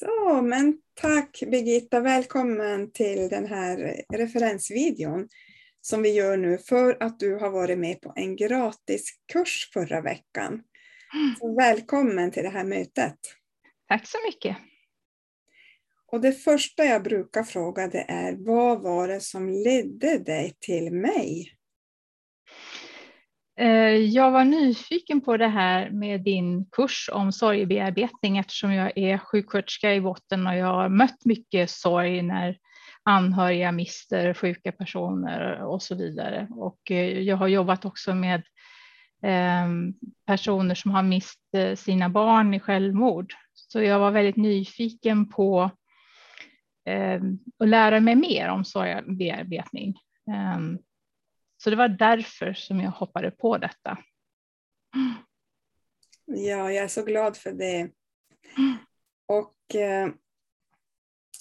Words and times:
Så, 0.00 0.42
men 0.42 0.78
tack 0.94 1.42
Birgitta, 1.46 2.00
välkommen 2.00 2.92
till 2.92 3.28
den 3.28 3.46
här 3.46 4.02
referensvideon 4.14 5.28
som 5.80 6.02
vi 6.02 6.12
gör 6.12 6.36
nu 6.36 6.58
för 6.58 6.96
att 7.00 7.20
du 7.20 7.34
har 7.34 7.50
varit 7.50 7.78
med 7.78 8.00
på 8.00 8.12
en 8.16 8.36
gratis 8.36 9.10
kurs 9.32 9.70
förra 9.72 10.00
veckan. 10.00 10.62
Så 11.38 11.54
välkommen 11.56 12.30
till 12.30 12.42
det 12.42 12.48
här 12.48 12.64
mötet. 12.64 13.16
Tack 13.88 14.06
så 14.06 14.18
mycket. 14.26 14.56
Och 16.06 16.20
det 16.20 16.32
första 16.32 16.84
jag 16.84 17.02
brukar 17.02 17.42
fråga 17.42 17.88
det 17.88 18.04
är, 18.08 18.36
vad 18.38 18.82
var 18.82 19.08
det 19.08 19.20
som 19.20 19.50
ledde 19.50 20.18
dig 20.18 20.56
till 20.60 20.92
mig? 20.92 21.57
Eh, 23.58 23.96
jag 23.96 24.30
var 24.30 24.44
nyfiken 24.44 25.20
på 25.20 25.36
det 25.36 25.48
här 25.48 25.90
med 25.90 26.20
din 26.20 26.66
kurs 26.72 27.10
om 27.12 27.32
sorgebearbetning 27.32 28.38
eftersom 28.38 28.72
jag 28.72 28.98
är 28.98 29.18
sjuksköterska 29.18 29.94
i 29.94 30.00
botten 30.00 30.46
och 30.46 30.56
jag 30.56 30.66
har 30.66 30.88
mött 30.88 31.24
mycket 31.24 31.70
sorg 31.70 32.22
när 32.22 32.58
anhöriga 33.02 33.72
mister 33.72 34.34
sjuka 34.34 34.72
personer 34.72 35.62
och 35.62 35.82
så 35.82 35.94
vidare. 35.94 36.48
Och 36.50 36.90
eh, 36.90 37.20
jag 37.20 37.36
har 37.36 37.48
jobbat 37.48 37.84
också 37.84 38.14
med 38.14 38.42
ehm, 39.22 39.94
personer 40.26 40.74
som 40.74 40.90
har 40.90 41.02
mist 41.02 41.54
eh, 41.56 41.74
sina 41.74 42.08
barn 42.08 42.54
i 42.54 42.60
självmord. 42.60 43.34
Så 43.54 43.82
jag 43.82 43.98
var 43.98 44.10
väldigt 44.10 44.36
nyfiken 44.36 45.28
på 45.28 45.70
ehm, 46.84 47.38
att 47.58 47.68
lära 47.68 48.00
mig 48.00 48.14
mer 48.14 48.48
om 48.48 48.64
sorgebearbetning. 48.64 49.94
Ehm, 50.30 50.78
så 51.62 51.70
det 51.70 51.76
var 51.76 51.88
därför 51.88 52.54
som 52.54 52.80
jag 52.80 52.90
hoppade 52.90 53.30
på 53.30 53.58
detta. 53.58 53.98
Ja, 56.24 56.72
jag 56.72 56.84
är 56.84 56.88
så 56.88 57.02
glad 57.02 57.36
för 57.36 57.52
det. 57.52 57.90
Och 59.26 59.74
eh, 59.74 60.04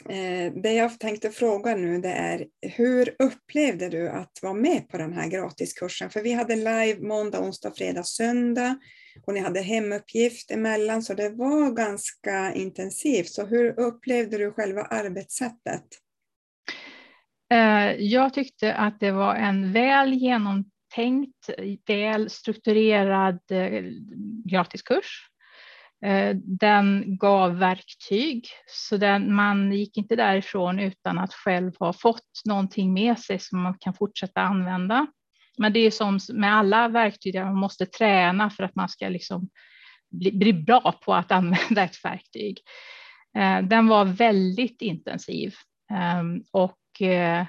eh, 0.10 0.54
det 0.54 0.74
jag 0.74 1.00
tänkte 1.00 1.32
fråga 1.32 1.76
nu 1.76 2.02
det 2.02 2.12
är, 2.12 2.48
hur 2.62 3.16
upplevde 3.20 3.90
du 3.90 4.10
att 4.10 4.40
vara 4.42 4.54
med 4.54 4.90
på 4.90 4.98
den 4.98 5.14
här 5.14 5.30
gratiskursen? 5.30 6.10
För 6.10 6.22
vi 6.22 6.34
hade 6.34 6.56
live 6.56 7.08
måndag, 7.08 7.40
onsdag, 7.40 7.72
fredag, 7.72 8.04
söndag 8.04 8.80
och 9.26 9.34
ni 9.34 9.40
hade 9.40 9.62
hemuppgift 9.62 10.52
emellan 10.52 11.04
så 11.04 11.14
det 11.14 11.30
var 11.30 11.72
ganska 11.72 12.54
intensivt. 12.54 13.30
Så 13.30 13.46
hur 13.46 13.80
upplevde 13.80 14.38
du 14.38 14.52
själva 14.52 14.82
arbetssättet? 14.82 15.86
Eh, 17.54 17.92
jag 17.92 18.34
tyckte 18.34 18.74
att 18.74 19.00
det 19.00 19.12
var 19.12 19.36
en 19.36 19.74
väl 19.74 20.14
genomtänkt, 20.14 21.50
väl 21.88 22.30
strukturerad 22.30 23.40
eh, 23.52 23.84
gratiskurs. 24.46 25.30
Eh, 26.06 26.36
den 26.36 27.18
gav 27.18 27.58
verktyg, 27.58 28.48
så 28.68 28.98
den, 28.98 29.36
man 29.36 29.72
gick 29.72 29.98
inte 29.98 30.16
därifrån 30.16 30.80
utan 30.80 31.18
att 31.18 31.34
själv 31.34 31.72
ha 31.80 31.94
fått 31.94 32.42
någonting 32.46 32.94
med 32.94 33.20
sig 33.20 33.40
som 33.40 33.62
man 33.62 33.78
kan 33.80 33.94
fortsätta 33.94 34.42
använda. 34.42 35.08
Men 35.58 35.74
det 35.74 35.80
är 35.80 35.92
som 35.92 36.20
med 36.34 36.56
alla 36.56 36.88
verktyg, 36.88 37.36
man 37.36 37.58
måste 37.58 37.86
träna 37.86 38.50
för 38.50 38.64
att 38.64 38.76
man 38.76 38.90
ska 38.90 39.10
liksom 39.10 39.50
bli, 40.12 40.32
bli 40.32 40.54
bra 40.54 41.00
på 41.06 41.14
att 41.14 41.32
använda 41.32 41.84
ett 41.84 42.06
verktyg. 42.06 42.58
Den 43.64 43.88
var 43.88 44.06
väldigt 44.06 44.82
intensiv 44.82 45.54
ehm, 45.92 46.44
och 46.52 46.78
och 47.02 47.08
Eh, 47.08 47.46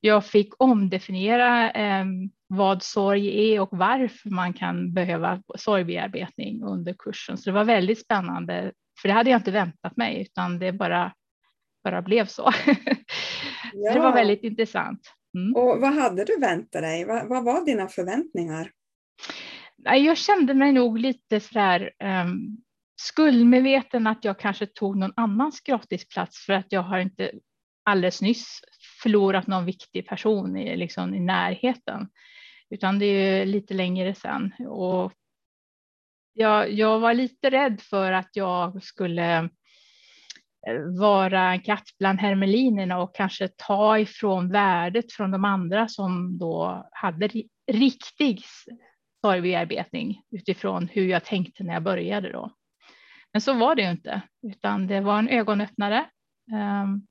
jag 0.00 0.26
fick 0.26 0.52
omdefiniera 0.58 1.70
eh, 1.70 2.04
vad 2.46 2.82
sorg 2.82 3.52
är 3.52 3.60
och 3.60 3.68
varför 3.72 4.30
man 4.30 4.52
kan 4.52 4.92
behöva 4.92 5.42
sorgbearbetning 5.58 6.62
under 6.62 6.94
kursen. 6.98 7.38
Så 7.38 7.50
det 7.50 7.54
var 7.54 7.64
väldigt 7.64 8.00
spännande, 8.00 8.72
för 9.02 9.08
det 9.08 9.14
hade 9.14 9.30
jag 9.30 9.38
inte 9.38 9.50
väntat 9.50 9.96
mig, 9.96 10.22
utan 10.22 10.58
det 10.58 10.72
bara, 10.72 11.12
bara 11.84 12.02
blev 12.02 12.26
så. 12.26 12.52
Ja. 12.66 12.74
så 13.72 13.94
det 13.94 14.00
var 14.00 14.12
väldigt 14.12 14.44
intressant. 14.44 15.00
Mm. 15.36 15.56
Och 15.56 15.80
vad 15.80 15.94
hade 15.94 16.24
du 16.24 16.40
väntat 16.40 16.82
dig? 16.82 17.04
Vad, 17.04 17.28
vad, 17.28 17.44
var 17.44 17.64
dina 17.64 17.88
förväntningar? 17.88 18.70
Jag 19.76 20.16
kände 20.16 20.54
mig 20.54 20.72
nog 20.72 20.98
lite 20.98 21.40
sådär 21.40 21.90
um, 22.04 22.62
skuldmedveten 23.00 24.06
att 24.06 24.24
jag 24.24 24.38
kanske 24.38 24.66
tog 24.66 24.96
någon 24.96 25.12
annans 25.16 25.60
gratisplats 25.60 26.46
för 26.46 26.52
att 26.52 26.66
jag 26.68 26.82
har 26.82 26.98
inte 26.98 27.30
alldeles 27.84 28.22
nyss 28.22 28.60
förlorat 29.02 29.46
någon 29.46 29.64
viktig 29.64 30.08
person 30.08 30.56
i, 30.56 30.76
liksom, 30.76 31.14
i 31.14 31.20
närheten, 31.20 32.08
utan 32.70 32.98
det 32.98 33.06
är 33.06 33.46
lite 33.46 33.74
längre 33.74 34.14
sedan. 34.14 34.52
Och 34.68 35.12
jag, 36.32 36.72
jag 36.72 37.00
var 37.00 37.14
lite 37.14 37.50
rädd 37.50 37.80
för 37.80 38.12
att 38.12 38.30
jag 38.32 38.82
skulle 38.82 39.38
eh, 40.66 40.98
vara 41.00 41.52
en 41.52 41.60
katt 41.60 41.88
bland 41.98 42.20
hermelinerna 42.20 42.98
och 42.98 43.14
kanske 43.14 43.48
ta 43.48 43.98
ifrån 43.98 44.52
värdet 44.52 45.12
från 45.12 45.30
de 45.30 45.44
andra 45.44 45.88
som 45.88 46.38
då 46.38 46.88
hade 46.92 47.28
riktig 47.72 48.44
sorgbearbetning 49.20 50.22
utifrån 50.30 50.88
hur 50.88 51.06
jag 51.06 51.24
tänkte 51.24 51.64
när 51.64 51.74
jag 51.74 51.82
började 51.82 52.32
då. 52.32 52.52
Men 53.32 53.40
så 53.40 53.52
var 53.52 53.74
det 53.74 53.82
ju 53.82 53.90
inte, 53.90 54.20
utan 54.42 54.86
det 54.86 55.00
var 55.00 55.18
en 55.18 55.28
ögonöppnare. 55.28 56.04
Ehm, 56.52 57.06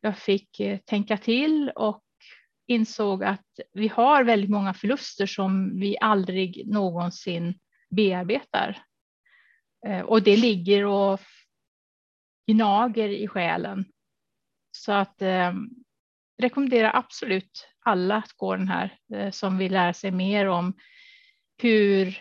jag 0.00 0.18
fick 0.18 0.60
eh, 0.60 0.78
tänka 0.78 1.16
till 1.16 1.70
och 1.70 2.02
insåg 2.66 3.24
att 3.24 3.60
vi 3.72 3.88
har 3.88 4.24
väldigt 4.24 4.50
många 4.50 4.74
förluster 4.74 5.26
som 5.26 5.80
vi 5.80 5.96
aldrig 6.00 6.66
någonsin 6.66 7.58
bearbetar. 7.90 8.82
Eh, 9.86 10.00
och 10.00 10.22
det 10.22 10.36
ligger 10.36 10.84
och 10.84 11.20
gnager 12.46 13.08
i 13.08 13.28
själen. 13.28 13.84
Så 14.70 14.92
att 14.92 15.22
eh, 15.22 15.52
rekommenderar 16.42 16.96
absolut 16.96 17.68
alla 17.80 18.16
att 18.16 18.32
gå 18.32 18.56
den 18.56 18.68
här 18.68 18.98
eh, 19.14 19.30
som 19.30 19.58
vill 19.58 19.72
lära 19.72 19.94
sig 19.94 20.10
mer 20.10 20.46
om 20.46 20.74
hur 21.62 22.18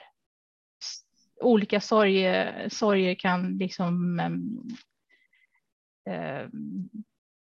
olika 1.41 1.81
sorger, 1.81 2.69
sorger 2.69 3.15
kan 3.15 3.57
liksom 3.57 4.19
ehm, 4.19 4.67
eh, 6.09 6.49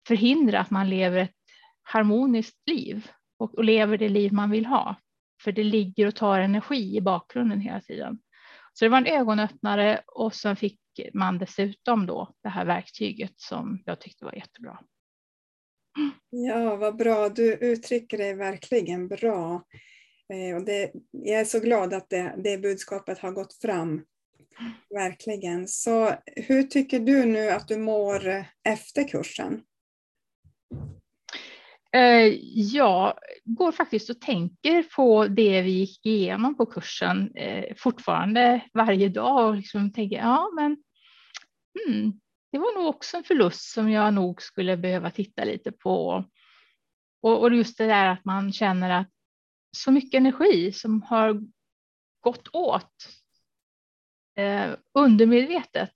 förhindra 0.06 0.60
att 0.60 0.70
man 0.70 0.90
lever 0.90 1.18
ett 1.18 1.34
harmoniskt 1.82 2.68
liv 2.68 3.10
och, 3.38 3.54
och 3.54 3.64
lever 3.64 3.98
det 3.98 4.08
liv 4.08 4.32
man 4.32 4.50
vill 4.50 4.66
ha. 4.66 4.96
För 5.42 5.52
det 5.52 5.64
ligger 5.64 6.06
och 6.06 6.14
tar 6.14 6.40
energi 6.40 6.96
i 6.96 7.00
bakgrunden 7.00 7.60
hela 7.60 7.80
tiden. 7.80 8.18
Så 8.72 8.84
det 8.84 8.88
var 8.88 8.98
en 8.98 9.06
ögonöppnare 9.06 10.02
och 10.06 10.34
sen 10.34 10.56
fick 10.56 10.78
man 11.14 11.38
dessutom 11.38 12.06
då 12.06 12.34
det 12.42 12.48
här 12.48 12.64
verktyget 12.64 13.32
som 13.36 13.82
jag 13.86 14.00
tyckte 14.00 14.24
var 14.24 14.34
jättebra. 14.34 14.78
Ja, 16.30 16.76
vad 16.76 16.96
bra. 16.96 17.28
Du 17.28 17.54
uttrycker 17.54 18.18
dig 18.18 18.34
verkligen 18.34 19.08
bra. 19.08 19.64
Eh, 20.32 20.56
och 20.56 20.64
det, 20.64 20.92
jag 21.10 21.40
är 21.40 21.44
så 21.44 21.60
glad 21.60 21.94
att 21.94 22.10
det, 22.10 22.34
det 22.44 22.58
budskapet 22.58 23.18
har 23.18 23.32
gått 23.32 23.54
fram. 23.54 24.04
Verkligen. 24.90 25.68
Så 25.68 26.14
hur 26.36 26.62
tycker 26.62 27.00
du 27.00 27.24
nu 27.24 27.50
att 27.50 27.68
du 27.68 27.78
mår 27.78 28.44
efter 28.64 29.08
kursen? 29.08 29.62
Eh, 31.94 32.38
jag 32.74 33.18
går 33.44 33.72
faktiskt 33.72 34.10
och 34.10 34.20
tänker 34.20 34.82
på 34.82 35.26
det 35.26 35.62
vi 35.62 35.70
gick 35.70 36.06
igenom 36.06 36.56
på 36.56 36.66
kursen 36.66 37.34
eh, 37.34 37.74
fortfarande 37.76 38.64
varje 38.72 39.08
dag 39.08 39.48
och 39.48 39.56
liksom 39.56 39.92
tänker, 39.92 40.16
ja 40.16 40.50
men 40.56 40.76
hmm, 41.78 42.20
det 42.52 42.58
var 42.58 42.78
nog 42.78 42.86
också 42.86 43.16
en 43.16 43.24
förlust 43.24 43.72
som 43.72 43.90
jag 43.90 44.14
nog 44.14 44.42
skulle 44.42 44.76
behöva 44.76 45.10
titta 45.10 45.44
lite 45.44 45.72
på. 45.72 46.24
Och, 47.22 47.42
och 47.42 47.54
just 47.54 47.78
det 47.78 47.86
där 47.86 48.06
att 48.06 48.24
man 48.24 48.52
känner 48.52 48.90
att 48.90 49.10
så 49.76 49.90
mycket 49.90 50.18
energi 50.18 50.72
som 50.72 51.02
har 51.02 51.40
gått 52.20 52.48
åt 52.52 53.08
eh, 54.36 54.74
undermedvetet 54.98 55.92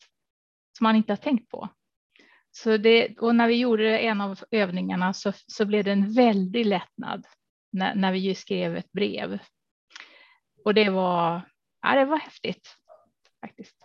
som 0.78 0.84
man 0.84 0.96
inte 0.96 1.12
har 1.12 1.16
tänkt 1.16 1.50
på. 1.50 1.69
Så 2.56 2.76
det, 2.76 3.19
och 3.19 3.35
när 3.35 3.49
vi 3.49 3.55
gjorde 3.55 3.99
en 3.99 4.20
av 4.20 4.38
övningarna 4.50 5.12
så, 5.12 5.32
så 5.47 5.64
blev 5.64 5.85
det 5.85 5.93
en 5.93 6.12
väldig 6.12 6.67
lättnad 6.67 7.26
när, 7.73 7.94
när 7.94 8.12
vi 8.12 8.35
skrev 8.35 8.76
ett 8.76 8.93
brev. 8.93 9.38
Och 10.64 10.75
det 10.75 10.91
var, 10.91 11.41
ja, 11.82 11.94
det 11.94 12.05
var 12.05 12.19
häftigt 12.19 12.69
faktiskt. 13.41 13.76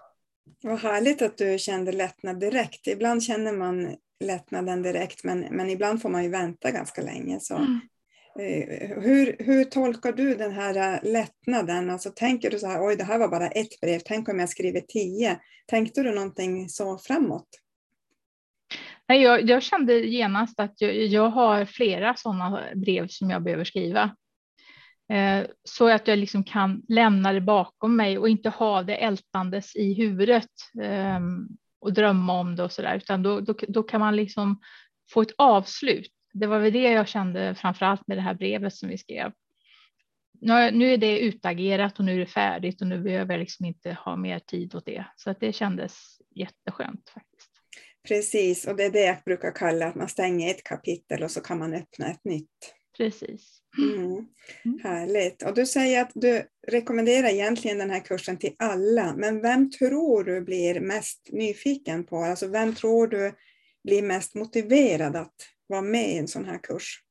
Vad 0.64 0.80
härligt 0.80 1.22
att 1.22 1.38
du 1.38 1.60
kände 1.60 1.92
lättnad 1.92 2.40
direkt. 2.40 2.88
Ibland 2.88 3.24
känner 3.24 3.54
man 3.54 3.96
lättnaden 4.24 4.82
direkt 4.82 5.24
men, 5.24 5.40
men 5.40 5.70
ibland 5.70 6.02
får 6.02 6.10
man 6.10 6.24
ju 6.24 6.30
vänta 6.30 6.72
ganska 6.72 7.02
länge. 7.02 7.40
Så. 7.40 7.56
Mm. 7.56 7.80
Eh, 8.40 9.02
hur, 9.02 9.36
hur 9.40 9.64
tolkar 9.64 10.12
du 10.12 10.36
den 10.36 10.52
här 10.52 11.00
lättnaden? 11.04 11.90
Alltså, 11.90 12.10
tänker 12.10 12.50
du 12.50 12.60
så 12.60 12.68
här, 12.68 12.88
oj 12.88 12.96
det 12.96 13.04
här 13.04 13.20
var 13.20 13.28
bara 13.28 13.48
ett 13.48 13.82
brev, 13.82 14.00
tänk 14.06 14.30
om 14.30 14.40
jag 14.40 14.50
skriver 14.50 14.82
tio. 14.82 15.40
Tänkte 15.68 16.04
du 16.04 16.16
någonting 16.16 16.70
så 16.70 16.98
framåt? 16.98 17.48
Nej, 19.12 19.22
jag, 19.22 19.50
jag 19.50 19.64
kände 19.64 19.94
genast 19.94 20.60
att 20.60 20.82
jag, 20.82 20.96
jag, 20.96 21.30
har 21.30 21.66
flera 21.66 22.16
sådana 22.16 22.64
brev 22.76 23.08
som 23.08 23.30
jag 23.30 23.44
behöver 23.44 23.64
skriva. 23.64 24.16
Eh, 25.14 25.46
så 25.64 25.90
att 25.90 26.08
jag 26.08 26.20
liksom 26.20 26.44
kan 26.44 26.82
lämna 26.88 27.34
det 27.34 27.42
bakom 27.42 27.96
mig 27.96 28.18
och 28.18 28.30
inte 28.30 28.50
ha 28.50 28.84
det 28.84 28.96
ältandes 28.96 29.76
i 29.76 29.94
huvudet. 29.94 30.50
Eh, 30.82 31.20
och 31.82 31.94
drömma 31.94 32.40
om 32.40 32.56
det 32.56 32.64
och 32.64 32.72
sådär, 32.72 32.96
utan 32.96 33.24
då, 33.24 33.40
då, 33.40 33.56
då 33.68 33.84
kan 33.84 34.00
man 34.00 34.16
liksom 34.16 34.60
få 35.14 35.22
ett 35.22 35.36
avslut. 35.38 36.12
Det 36.34 36.48
var 36.48 36.60
väl 36.60 36.74
det 36.74 36.92
jag 36.92 37.08
kände 37.08 37.56
framför 37.56 37.86
allt 37.86 38.08
med 38.08 38.18
det 38.18 38.22
här 38.22 38.34
brevet 38.34 38.74
som 38.74 38.90
vi 38.90 38.98
skrev. 38.98 39.32
Nu, 40.42 40.72
nu 40.72 40.94
är 40.94 40.98
det 40.98 41.20
utagerat 41.20 42.00
och 42.00 42.06
nu 42.06 42.14
är 42.16 42.20
det 42.20 42.26
färdigt 42.26 42.82
och 42.82 42.88
nu 42.88 43.02
behöver 43.02 43.34
jag 43.34 43.40
liksom 43.40 43.66
inte 43.66 43.94
ha 43.94 44.16
mer 44.16 44.40
tid 44.40 44.76
åt 44.76 44.86
det. 44.86 45.06
Så 45.16 45.30
att 45.30 45.40
det 45.40 45.54
kändes 45.54 46.22
jätteskönt 46.36 47.10
faktiskt. 47.10 47.51
Precis, 48.08 48.68
och 48.68 48.76
det 48.76 48.84
är 48.84 48.92
det 48.92 49.06
jag 49.06 49.18
brukar 49.26 49.52
kalla 49.52 49.88
att 49.88 49.96
man 49.96 50.10
stänger 50.10 50.52
ett 50.52 50.64
kapitel 50.64 51.24
och 51.24 51.32
så 51.32 51.42
kan 51.42 51.60
man 51.60 51.74
öppna 51.74 52.12
ett 52.12 52.26
nytt. 52.26 52.74
Precis. 52.98 53.62
Mm. 53.78 54.28
Mm. 54.66 54.80
Härligt. 54.84 55.44
Och 55.44 55.54
du 55.54 55.66
säger 55.66 56.02
att 56.02 56.12
du 56.14 56.44
rekommenderar 56.68 57.28
egentligen 57.28 57.78
den 57.78 57.90
här 57.90 58.00
kursen 58.00 58.38
till 58.38 58.56
alla, 58.60 59.16
men 59.18 59.42
vem 59.42 59.72
tror 59.72 60.24
du 60.24 60.42
blir 60.42 60.80
mest 60.80 61.30
nyfiken 61.32 62.04
på, 62.06 62.18
alltså 62.18 62.48
vem 62.48 62.76
tror 62.76 63.08
du 63.08 63.34
blir 63.84 64.02
mest 64.02 64.36
motiverad 64.36 65.16
att 65.16 65.36
vara 65.68 65.82
med 65.82 66.10
i 66.10 66.18
en 66.18 66.28
sån 66.28 66.46
här 66.46 66.60
kurs? 66.64 67.04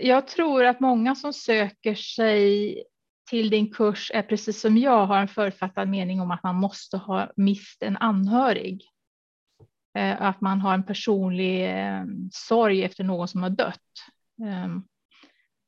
Jag 0.00 0.26
tror 0.26 0.64
att 0.64 0.80
många 0.80 1.14
som 1.14 1.32
söker 1.32 1.94
sig 1.94 2.84
till 3.28 3.50
din 3.50 3.70
kurs 3.70 4.10
är 4.14 4.22
precis 4.22 4.60
som 4.60 4.76
jag 4.76 5.06
har 5.06 5.18
en 5.18 5.28
författad 5.28 5.88
mening 5.88 6.20
om 6.20 6.30
att 6.30 6.42
man 6.42 6.56
måste 6.56 6.96
ha 6.96 7.30
mist 7.36 7.82
en 7.82 7.96
anhörig. 7.96 8.84
Eh, 9.98 10.22
att 10.22 10.40
man 10.40 10.60
har 10.60 10.74
en 10.74 10.86
personlig 10.86 11.70
eh, 11.70 12.04
sorg 12.32 12.84
efter 12.84 13.04
någon 13.04 13.28
som 13.28 13.42
har 13.42 13.50
dött. 13.50 13.80
Ehm, 14.44 14.82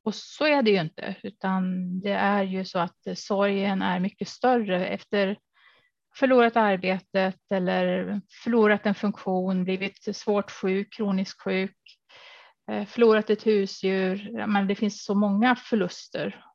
och 0.03 0.15
så 0.15 0.45
är 0.45 0.61
det 0.61 0.71
ju 0.71 0.81
inte, 0.81 1.15
utan 1.23 1.99
det 1.99 2.11
är 2.11 2.43
ju 2.43 2.65
så 2.65 2.79
att 2.79 2.97
sorgen 3.15 3.81
är 3.81 3.99
mycket 3.99 4.27
större 4.27 4.87
efter 4.87 5.37
förlorat 6.15 6.57
arbetet 6.57 7.39
eller 7.51 8.21
förlorat 8.43 8.85
en 8.85 8.95
funktion, 8.95 9.63
blivit 9.63 10.15
svårt 10.15 10.51
sjuk, 10.51 10.93
kroniskt 10.93 11.41
sjuk, 11.41 11.77
eh, 12.71 12.85
förlorat 12.85 13.29
ett 13.29 13.45
husdjur. 13.45 14.47
Men 14.47 14.67
det 14.67 14.75
finns 14.75 15.05
så 15.05 15.15
många 15.15 15.55
förluster 15.55 16.45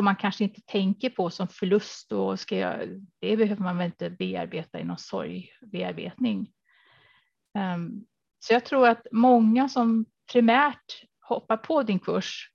som 0.00 0.04
man 0.04 0.16
kanske 0.16 0.44
inte 0.44 0.60
tänker 0.60 1.10
på 1.10 1.30
som 1.30 1.48
förlust 1.48 2.12
och 2.12 2.40
ska 2.40 2.56
jag, 2.56 3.06
det 3.20 3.36
behöver 3.36 3.62
man 3.62 3.78
väl 3.78 3.86
inte 3.86 4.10
bearbeta 4.10 4.80
i 4.80 4.84
någon 4.84 4.98
sorgbearbetning. 4.98 6.50
Um, 7.58 8.06
så 8.38 8.52
jag 8.52 8.64
tror 8.64 8.88
att 8.88 9.06
många 9.12 9.68
som 9.68 10.06
primärt 10.32 11.04
hoppar 11.20 11.56
på 11.56 11.82
din 11.82 11.98
kurs 11.98 12.50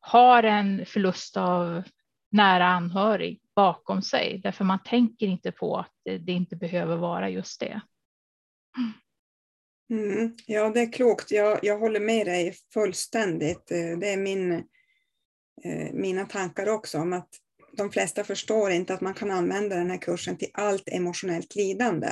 har 0.00 0.42
en 0.42 0.86
förlust 0.86 1.36
av 1.36 1.82
nära 2.30 2.66
anhörig 2.66 3.40
bakom 3.56 4.02
sig, 4.02 4.40
därför 4.42 4.64
man 4.64 4.82
tänker 4.84 5.26
inte 5.26 5.52
på 5.52 5.76
att 5.76 5.92
det, 6.04 6.32
inte 6.32 6.56
behöver 6.56 6.96
vara 6.96 7.30
just 7.30 7.60
det. 7.60 7.80
Mm, 9.90 10.36
ja, 10.46 10.70
det 10.70 10.80
är 10.80 10.92
klokt. 10.92 11.30
Jag, 11.30 11.58
jag 11.62 11.78
håller 11.78 12.00
med 12.00 12.26
dig 12.26 12.54
fullständigt. 12.74 13.70
Eh, 13.70 13.98
det 13.98 14.12
är 14.12 14.16
min, 14.16 14.52
eh, 14.52 14.60
mina 15.92 16.24
tankar 16.24 16.68
också 16.68 16.98
om 16.98 17.12
att 17.12 17.28
de 17.72 17.90
flesta 17.90 18.24
förstår 18.24 18.70
inte 18.70 18.94
att 18.94 19.00
man 19.00 19.14
kan 19.14 19.30
använda 19.30 19.76
den 19.76 19.90
här 19.90 19.98
kursen 19.98 20.36
till 20.36 20.48
allt 20.52 20.88
emotionellt 20.88 21.54
lidande. 21.54 22.06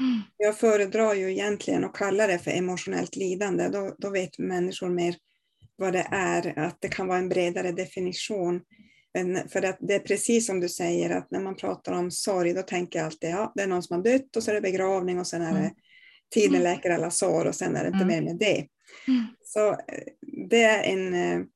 Mm. 0.00 0.20
Jag 0.36 0.58
föredrar 0.58 1.14
ju 1.14 1.30
egentligen 1.30 1.84
att 1.84 1.94
kalla 1.94 2.26
det 2.26 2.38
för 2.38 2.50
emotionellt 2.50 3.16
lidande. 3.16 3.68
Då, 3.68 3.94
då 3.98 4.10
vet 4.10 4.38
människor 4.38 4.88
mer 4.88 5.14
vad 5.76 5.92
det 5.92 6.06
är, 6.10 6.58
att 6.58 6.76
det 6.80 6.88
kan 6.88 7.06
vara 7.06 7.18
en 7.18 7.28
bredare 7.28 7.72
definition. 7.72 8.60
För 9.48 9.64
att 9.64 9.78
det 9.80 9.94
är 9.94 9.98
precis 9.98 10.46
som 10.46 10.60
du 10.60 10.68
säger, 10.68 11.10
att 11.10 11.30
när 11.30 11.40
man 11.40 11.56
pratar 11.56 11.92
om 11.92 12.10
sorg, 12.10 12.52
då 12.52 12.62
tänker 12.62 12.98
jag 12.98 13.06
alltid, 13.06 13.30
ja, 13.30 13.52
det 13.54 13.62
är 13.62 13.66
någon 13.66 13.82
som 13.82 13.96
har 13.96 14.04
dött 14.04 14.36
och 14.36 14.42
så 14.42 14.50
är 14.50 14.54
det 14.54 14.60
begravning 14.60 15.18
och 15.18 15.26
sen 15.26 15.42
är 15.42 15.52
det 15.52 15.58
mm. 15.58 15.72
tiden 16.34 16.54
mm. 16.54 16.62
läker 16.62 16.90
alla 16.90 17.10
sår 17.10 17.44
och 17.44 17.54
sen 17.54 17.76
är 17.76 17.82
det 17.82 17.88
inte 17.88 18.04
mm. 18.04 18.08
mer 18.08 18.22
med 18.22 18.38
det. 18.38 18.66
Mm. 19.08 19.26
Så 19.44 19.70
eh, 19.70 19.76
det 20.48 20.62
är 20.62 20.82
en, 20.82 21.14
eh, 21.14 21.46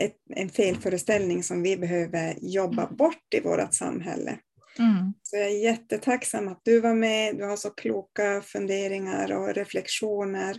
ett, 0.00 0.16
en 0.36 0.48
felföreställning 0.48 1.42
som 1.42 1.62
vi 1.62 1.76
behöver 1.76 2.34
jobba 2.40 2.82
mm. 2.82 2.96
bort 2.96 3.34
i 3.34 3.40
vårt 3.40 3.74
samhälle. 3.74 4.38
Mm. 4.78 5.12
Så 5.22 5.36
jag 5.36 5.46
är 5.46 5.64
jättetacksam 5.64 6.48
att 6.48 6.60
du 6.64 6.80
var 6.80 6.94
med, 6.94 7.36
du 7.36 7.44
har 7.44 7.56
så 7.56 7.70
kloka 7.70 8.42
funderingar 8.42 9.32
och 9.32 9.54
reflektioner. 9.54 10.56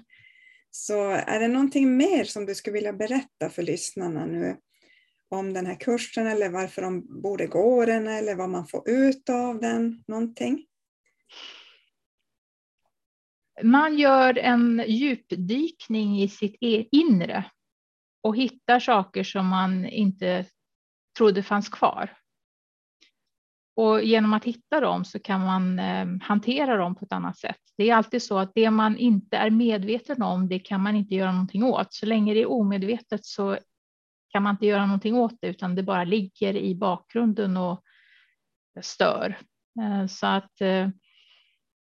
Så 0.72 1.10
är 1.10 1.40
det 1.40 1.48
någonting 1.48 1.98
mer 1.98 2.24
som 2.24 2.46
du 2.46 2.56
skulle 2.56 2.74
vilja 2.74 2.94
berätta 2.94 3.50
för 3.50 3.64
lyssnarna 3.64 4.26
nu 4.26 4.58
om 5.30 5.54
den 5.54 5.66
här 5.66 5.80
kursen 5.80 6.28
eller 6.28 6.50
varför 6.50 6.82
de 6.82 7.22
borde 7.22 7.48
gå 7.48 7.86
den 7.86 8.08
eller 8.08 8.36
vad 8.36 8.50
man 8.50 8.68
får 8.68 8.90
ut 8.90 9.30
av 9.30 9.60
den? 9.60 10.04
Någonting? 10.08 10.66
Man 13.64 13.98
gör 13.98 14.38
en 14.38 14.84
djupdykning 14.88 16.22
i 16.22 16.30
sitt 16.30 16.58
e- 16.62 16.88
inre 16.92 17.46
och 18.24 18.38
hittar 18.38 18.80
saker 18.80 19.24
som 19.24 19.48
man 19.48 19.86
inte 19.86 20.46
trodde 21.18 21.44
fanns 21.44 21.70
kvar. 21.70 22.18
Och 23.76 24.04
genom 24.04 24.34
att 24.34 24.46
hitta 24.46 24.80
dem 24.80 25.06
så 25.06 25.20
kan 25.20 25.46
man 25.46 25.80
eh, 25.80 26.08
hantera 26.22 26.78
dem 26.78 26.96
på 26.96 27.06
ett 27.06 27.12
annat 27.12 27.38
sätt. 27.38 27.60
Det 27.78 27.90
är 27.90 27.96
alltid 27.96 28.24
så 28.24 28.38
att 28.38 28.52
det 28.56 28.72
man 28.72 28.98
inte 28.98 29.38
är 29.38 29.50
medveten 29.50 30.22
om, 30.22 30.48
det 30.48 30.60
kan 30.60 30.82
man 30.82 30.96
inte 30.96 31.16
göra 31.16 31.32
någonting 31.32 31.64
åt. 31.64 31.94
Så 31.94 32.06
länge 32.06 32.34
det 32.34 32.42
är 32.42 32.52
omedvetet 32.52 33.26
så 33.26 33.58
kan 34.30 34.44
man 34.44 34.56
inte 34.56 34.66
göra 34.66 34.86
någonting 34.86 35.16
åt 35.16 35.38
det, 35.42 35.48
utan 35.48 35.76
det 35.76 35.84
bara 35.84 36.04
ligger 36.04 36.56
i 36.56 36.76
bakgrunden 36.76 37.58
och 37.58 37.84
stör. 38.82 39.38
Eh, 39.82 40.08
så 40.08 40.28
att 40.28 40.62
eh, 40.62 40.90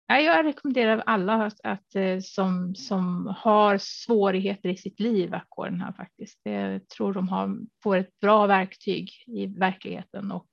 jag 0.08 0.44
rekommenderar 0.44 1.02
alla 1.06 1.34
att, 1.34 1.60
att, 1.62 1.94
eh, 1.94 2.20
som, 2.20 2.74
som 2.74 3.34
har 3.38 3.78
svårigheter 3.78 4.68
i 4.68 4.76
sitt 4.76 5.00
liv 5.00 5.34
att 5.34 5.46
gå 5.48 5.64
den 5.64 5.80
här 5.80 5.92
faktiskt. 5.92 6.40
Jag 6.42 6.88
tror 6.88 7.12
de 7.12 7.28
har, 7.28 7.56
får 7.82 7.96
ett 7.96 8.20
bra 8.20 8.46
verktyg 8.46 9.10
i 9.26 9.46
verkligheten 9.46 10.32
och 10.32 10.48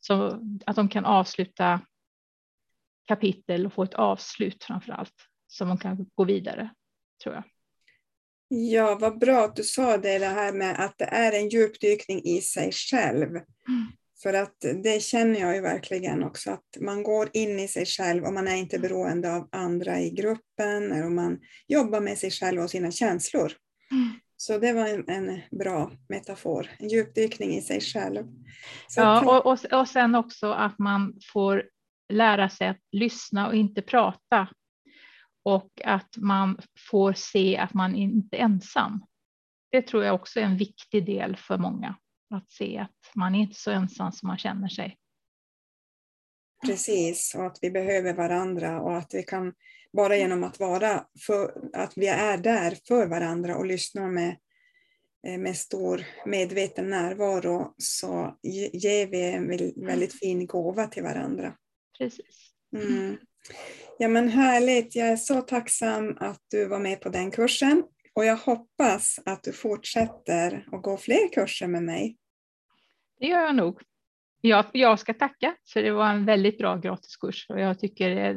så 0.00 0.40
att 0.66 0.76
de 0.76 0.88
kan 0.88 1.04
avsluta 1.04 1.80
kapitel 3.06 3.66
och 3.66 3.72
få 3.72 3.82
ett 3.82 3.94
avslut 3.94 4.64
framför 4.64 4.92
allt 4.92 5.14
så 5.46 5.64
de 5.64 5.78
kan 5.78 6.06
gå 6.14 6.24
vidare 6.24 6.70
tror 7.22 7.34
jag. 7.34 7.44
Ja, 8.48 8.98
vad 9.00 9.18
bra 9.18 9.44
att 9.44 9.56
du 9.56 9.62
sa 9.62 9.96
det, 9.96 10.18
det 10.18 10.26
här 10.26 10.52
med 10.52 10.84
att 10.84 10.98
det 10.98 11.04
är 11.04 11.32
en 11.32 11.48
djupdykning 11.48 12.22
i 12.24 12.40
sig 12.40 12.72
själv. 12.72 13.28
Mm. 13.28 13.92
För 14.22 14.34
att 14.34 14.60
det 14.60 15.02
känner 15.02 15.40
jag 15.40 15.54
ju 15.54 15.60
verkligen 15.60 16.22
också, 16.22 16.50
att 16.50 16.76
man 16.80 17.02
går 17.02 17.28
in 17.32 17.60
i 17.60 17.68
sig 17.68 17.86
själv 17.86 18.24
och 18.24 18.32
man 18.32 18.48
är 18.48 18.56
inte 18.56 18.78
beroende 18.78 19.36
av 19.36 19.48
andra 19.52 20.00
i 20.00 20.10
gruppen, 20.10 20.92
eller 20.92 21.08
man 21.08 21.40
jobbar 21.68 22.00
med 22.00 22.18
sig 22.18 22.30
själv 22.30 22.60
och 22.62 22.70
sina 22.70 22.90
känslor. 22.90 23.52
Mm. 23.90 24.10
Så 24.36 24.58
det 24.58 24.72
var 24.72 24.86
en, 24.86 25.08
en, 25.08 25.40
bra 25.50 25.92
metafor, 26.08 26.70
en 26.78 26.88
djupdykning 26.88 27.54
i 27.54 27.62
sig 27.62 27.80
själv. 27.80 28.24
Så 28.88 29.00
ja, 29.00 29.38
och, 29.38 29.52
och, 29.52 29.80
och 29.80 29.88
sen 29.88 30.14
också 30.14 30.52
att 30.52 30.78
man 30.78 31.14
får 31.32 31.64
lära 32.12 32.48
sig 32.48 32.68
att 32.68 32.80
lyssna 32.92 33.48
och 33.48 33.54
inte 33.54 33.82
prata. 33.82 34.48
Och 35.44 35.70
att 35.84 36.16
man 36.16 36.58
får 36.90 37.12
se 37.12 37.56
att 37.56 37.74
man 37.74 37.94
inte 37.94 38.36
är 38.36 38.40
ensam. 38.40 39.04
Det 39.70 39.82
tror 39.82 40.04
jag 40.04 40.14
också 40.14 40.40
är 40.40 40.44
en 40.44 40.56
viktig 40.56 41.06
del 41.06 41.36
för 41.36 41.58
många. 41.58 41.94
Att 42.32 42.50
se 42.50 42.78
att 42.78 43.14
man 43.14 43.34
är 43.34 43.38
inte 43.38 43.60
så 43.60 43.70
ensam 43.70 44.12
som 44.12 44.26
man 44.26 44.38
känner 44.38 44.68
sig. 44.68 44.98
Precis, 46.66 47.34
och 47.34 47.46
att 47.46 47.58
vi 47.62 47.70
behöver 47.70 48.14
varandra 48.14 48.80
och 48.80 48.96
att 48.96 49.14
vi 49.14 49.22
kan 49.22 49.52
bara 49.92 50.16
genom 50.16 50.44
att 50.44 50.60
vara 50.60 51.06
för, 51.26 51.70
att 51.72 51.92
vi 51.96 52.06
är 52.06 52.38
där 52.38 52.78
för 52.88 53.06
varandra 53.06 53.56
och 53.56 53.66
lyssnar 53.66 54.10
med, 54.10 54.36
eh, 55.26 55.38
med 55.38 55.56
stor 55.56 56.04
medveten 56.26 56.90
närvaro 56.90 57.74
så 57.78 58.38
ger 58.72 59.06
vi 59.06 59.22
en 59.22 59.48
väldigt 59.86 60.18
fin 60.18 60.46
gåva 60.46 60.86
till 60.86 61.02
varandra. 61.02 61.54
Precis. 61.98 62.52
Mm. 62.76 63.16
Ja 63.98 64.08
men 64.08 64.28
härligt, 64.28 64.96
jag 64.96 65.08
är 65.08 65.16
så 65.16 65.40
tacksam 65.40 66.16
att 66.20 66.40
du 66.48 66.66
var 66.66 66.78
med 66.78 67.00
på 67.00 67.08
den 67.08 67.30
kursen 67.30 67.82
och 68.14 68.24
jag 68.24 68.36
hoppas 68.36 69.18
att 69.24 69.42
du 69.42 69.52
fortsätter 69.52 70.68
att 70.72 70.82
gå 70.82 70.96
fler 70.96 71.32
kurser 71.32 71.66
med 71.66 71.82
mig. 71.82 72.16
Det 73.22 73.28
gör 73.28 73.42
jag 73.42 73.56
nog. 73.56 73.82
Jag, 74.40 74.64
jag 74.72 74.98
ska 74.98 75.14
tacka 75.14 75.56
för 75.72 75.82
det 75.82 75.90
var 75.90 76.10
en 76.10 76.24
väldigt 76.24 76.58
bra 76.58 76.76
gratiskurs 76.76 77.46
och 77.48 77.60
jag 77.60 77.78
tycker 77.78 78.36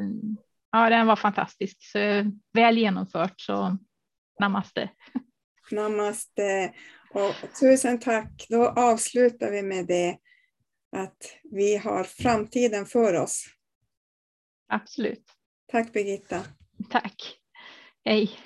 ja, 0.72 0.90
den 0.90 1.08
var 1.08 1.16
fantastisk. 1.16 1.78
Så 1.92 2.00
väl 2.54 2.78
genomfört 2.78 3.34
så 3.42 3.78
namaste. 4.40 4.90
Namaste 5.72 6.74
och 7.14 7.34
tusen 7.60 8.00
tack. 8.00 8.46
Då 8.50 8.70
avslutar 8.70 9.52
vi 9.52 9.62
med 9.62 9.88
det 9.88 10.18
att 10.92 11.38
vi 11.52 11.78
har 11.78 12.04
framtiden 12.04 12.86
för 12.86 13.14
oss. 13.14 13.46
Absolut. 14.68 15.24
Tack 15.72 15.94
Birgitta. 15.94 16.42
Tack. 16.90 17.38
Hej. 18.04 18.40